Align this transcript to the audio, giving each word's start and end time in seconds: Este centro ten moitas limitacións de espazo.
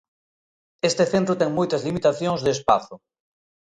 Este 0.89 1.03
centro 1.11 1.39
ten 1.41 1.49
moitas 1.57 1.81
limitacións 1.87 2.43
de 2.45 2.51
espazo. 2.57 2.95